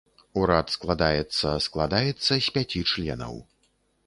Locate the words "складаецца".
0.75-1.47, 1.67-2.31